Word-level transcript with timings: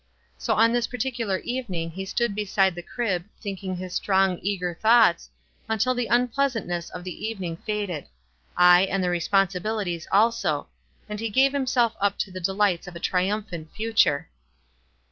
So 0.35 0.55
on 0.55 0.73
this 0.73 0.87
particular 0.87 1.37
evening 1.43 1.91
he 1.91 2.05
stood 2.05 2.33
beside 2.33 2.73
the 2.73 2.81
crib, 2.81 3.25
thinking 3.39 3.75
his 3.75 3.93
strong, 3.93 4.39
eager 4.41 4.73
thoughts, 4.73 5.29
until 5.69 5.93
the 5.93 6.07
unpleasantness 6.07 6.89
of 6.89 7.03
the 7.03 7.23
evening 7.27 7.57
faded— 7.57 8.07
aye, 8.57 8.87
and 8.89 9.03
the 9.03 9.11
responsibilities 9.11 10.07
also— 10.11 10.65
and 11.07 11.19
he 11.19 11.29
gave 11.29 11.53
him 11.53 11.67
self 11.67 11.93
up 12.01 12.17
to 12.17 12.31
the 12.31 12.39
delights 12.39 12.87
of 12.87 12.95
a 12.95 12.99
triumphant 12.99 13.71
future. 13.75 14.27